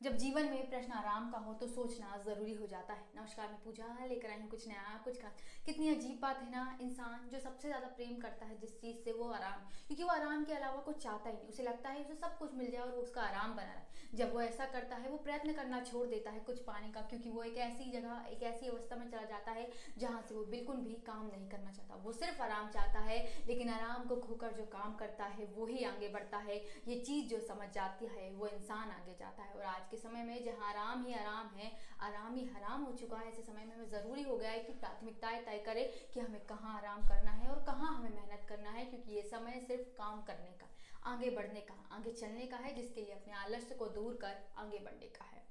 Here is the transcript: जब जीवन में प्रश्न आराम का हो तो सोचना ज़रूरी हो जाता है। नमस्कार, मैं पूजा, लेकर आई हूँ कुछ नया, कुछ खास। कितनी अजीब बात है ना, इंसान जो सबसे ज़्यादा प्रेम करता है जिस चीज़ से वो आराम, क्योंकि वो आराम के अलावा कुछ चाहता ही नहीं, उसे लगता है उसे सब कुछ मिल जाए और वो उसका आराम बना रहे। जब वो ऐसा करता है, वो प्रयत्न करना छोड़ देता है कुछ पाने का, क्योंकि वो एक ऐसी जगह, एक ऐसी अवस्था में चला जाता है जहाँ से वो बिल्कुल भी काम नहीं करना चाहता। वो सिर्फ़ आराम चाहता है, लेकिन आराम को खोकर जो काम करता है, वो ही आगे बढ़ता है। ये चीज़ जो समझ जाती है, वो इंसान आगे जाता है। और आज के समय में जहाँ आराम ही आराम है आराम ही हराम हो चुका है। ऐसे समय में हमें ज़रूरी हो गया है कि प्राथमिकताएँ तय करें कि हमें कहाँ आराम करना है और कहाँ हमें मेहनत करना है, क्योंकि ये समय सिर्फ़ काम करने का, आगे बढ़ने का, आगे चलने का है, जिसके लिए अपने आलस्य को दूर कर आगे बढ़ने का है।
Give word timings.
जब 0.00 0.16
जीवन 0.16 0.44
में 0.44 0.68
प्रश्न 0.70 0.92
आराम 0.92 1.30
का 1.30 1.38
हो 1.38 1.52
तो 1.54 1.66
सोचना 1.66 2.16
ज़रूरी 2.26 2.52
हो 2.54 2.66
जाता 2.66 2.94
है। 2.94 3.02
नमस्कार, 3.16 3.48
मैं 3.48 3.58
पूजा, 3.64 4.04
लेकर 4.04 4.30
आई 4.30 4.40
हूँ 4.40 4.48
कुछ 4.48 4.66
नया, 4.68 5.00
कुछ 5.04 5.20
खास। 5.22 5.32
कितनी 5.70 5.88
अजीब 5.88 6.18
बात 6.22 6.38
है 6.42 6.50
ना, 6.50 6.78
इंसान 6.82 7.28
जो 7.32 7.38
सबसे 7.40 7.68
ज़्यादा 7.68 7.86
प्रेम 7.96 8.16
करता 8.20 8.46
है 8.46 8.58
जिस 8.60 8.70
चीज़ 8.80 8.96
से 9.04 9.12
वो 9.12 9.28
आराम, 9.30 9.60
क्योंकि 9.86 10.02
वो 10.02 10.10
आराम 10.10 10.44
के 10.44 10.52
अलावा 10.52 10.80
कुछ 10.82 10.96
चाहता 11.02 11.30
ही 11.30 11.36
नहीं, 11.36 11.48
उसे 11.48 11.62
लगता 11.62 11.88
है 11.88 12.00
उसे 12.00 12.14
सब 12.14 12.36
कुछ 12.38 12.54
मिल 12.54 12.70
जाए 12.70 12.80
और 12.80 12.90
वो 12.90 13.02
उसका 13.02 13.22
आराम 13.22 13.54
बना 13.54 13.72
रहे। 13.72 14.16
जब 14.16 14.32
वो 14.34 14.40
ऐसा 14.40 14.64
करता 14.66 14.96
है, 14.96 15.10
वो 15.10 15.16
प्रयत्न 15.16 15.52
करना 15.52 15.80
छोड़ 15.80 16.06
देता 16.06 16.30
है 16.30 16.40
कुछ 16.40 16.58
पाने 16.62 16.88
का, 16.92 17.00
क्योंकि 17.00 17.30
वो 17.30 17.42
एक 17.42 17.58
ऐसी 17.58 17.90
जगह, 17.90 18.24
एक 18.30 18.42
ऐसी 18.42 18.68
अवस्था 18.68 18.96
में 18.96 19.06
चला 19.10 19.22
जाता 19.24 19.52
है 19.52 19.68
जहाँ 19.98 20.22
से 20.22 20.34
वो 20.34 20.44
बिल्कुल 20.46 20.76
भी 20.76 20.94
काम 21.06 21.26
नहीं 21.26 21.48
करना 21.48 21.72
चाहता। 21.72 21.94
वो 21.96 22.12
सिर्फ़ 22.12 22.42
आराम 22.42 22.70
चाहता 22.70 23.00
है, 23.00 23.18
लेकिन 23.48 23.70
आराम 23.70 24.08
को 24.08 24.16
खोकर 24.16 24.52
जो 24.52 24.64
काम 24.64 24.96
करता 24.96 25.24
है, 25.28 25.46
वो 25.56 25.66
ही 25.66 25.84
आगे 25.84 26.08
बढ़ता 26.08 26.38
है। 26.48 26.56
ये 26.88 26.98
चीज़ 27.00 27.28
जो 27.28 27.40
समझ 27.46 27.68
जाती 27.74 28.06
है, 28.16 28.30
वो 28.32 28.46
इंसान 28.48 28.90
आगे 28.90 29.14
जाता 29.14 29.42
है। 29.42 29.54
और 29.54 29.62
आज 29.66 29.86
के 29.90 29.96
समय 29.96 30.24
में 30.24 30.44
जहाँ 30.44 30.68
आराम 30.68 31.06
ही 31.06 31.14
आराम 31.14 31.54
है 31.56 31.72
आराम 32.02 32.34
ही 32.34 32.44
हराम 32.46 32.82
हो 32.82 32.92
चुका 32.92 33.16
है। 33.16 33.28
ऐसे 33.28 33.42
समय 33.42 33.64
में 33.64 33.74
हमें 33.74 33.88
ज़रूरी 33.88 34.22
हो 34.22 34.36
गया 34.36 34.50
है 34.50 34.58
कि 34.58 34.72
प्राथमिकताएँ 34.74 35.40
तय 35.44 35.58
करें 35.58 35.84
कि 36.14 36.20
हमें 36.20 36.40
कहाँ 36.46 36.76
आराम 36.76 37.06
करना 37.08 37.30
है 37.30 37.48
और 37.48 37.62
कहाँ 37.66 37.94
हमें 37.94 38.10
मेहनत 38.10 38.46
करना 38.48 38.70
है, 38.70 38.84
क्योंकि 38.84 39.12
ये 39.12 39.22
समय 39.22 39.60
सिर्फ़ 39.60 39.88
काम 39.98 40.22
करने 40.22 40.52
का, 40.52 40.68
आगे 41.04 41.30
बढ़ने 41.30 41.60
का, 41.60 41.74
आगे 41.92 42.12
चलने 42.12 42.46
का 42.46 42.56
है, 42.56 42.74
जिसके 42.74 43.00
लिए 43.00 43.14
अपने 43.14 43.34
आलस्य 43.34 43.74
को 43.74 43.86
दूर 43.90 44.18
कर 44.22 44.42
आगे 44.58 44.78
बढ़ने 44.78 45.06
का 45.08 45.24
है। 45.24 45.48